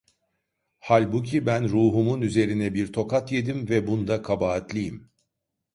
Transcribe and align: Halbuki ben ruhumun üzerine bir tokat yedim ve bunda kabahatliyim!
Halbuki 0.79 1.45
ben 1.45 1.69
ruhumun 1.69 2.21
üzerine 2.21 2.73
bir 2.73 2.93
tokat 2.93 3.31
yedim 3.31 3.69
ve 3.69 3.87
bunda 3.87 4.21
kabahatliyim! 4.21 5.11